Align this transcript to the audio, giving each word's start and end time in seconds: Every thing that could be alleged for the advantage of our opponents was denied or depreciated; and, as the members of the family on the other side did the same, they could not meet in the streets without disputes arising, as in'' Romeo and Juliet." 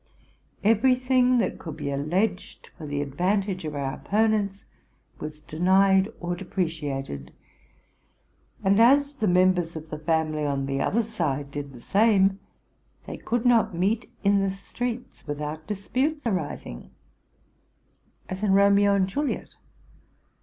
Every 0.63 0.95
thing 0.95 1.37
that 1.37 1.59
could 1.59 1.77
be 1.77 1.91
alleged 1.91 2.71
for 2.75 2.87
the 2.87 3.03
advantage 3.03 3.65
of 3.65 3.75
our 3.75 3.93
opponents 3.93 4.65
was 5.19 5.41
denied 5.41 6.09
or 6.19 6.35
depreciated; 6.35 7.31
and, 8.63 8.79
as 8.79 9.17
the 9.19 9.27
members 9.27 9.75
of 9.75 9.91
the 9.91 9.99
family 9.99 10.43
on 10.43 10.65
the 10.65 10.81
other 10.81 11.03
side 11.03 11.51
did 11.51 11.69
the 11.71 11.81
same, 11.81 12.39
they 13.05 13.17
could 13.17 13.45
not 13.45 13.75
meet 13.75 14.09
in 14.23 14.39
the 14.39 14.49
streets 14.49 15.27
without 15.27 15.67
disputes 15.67 16.25
arising, 16.25 16.89
as 18.27 18.41
in'' 18.41 18.53
Romeo 18.53 18.95
and 18.95 19.07
Juliet." 19.07 19.49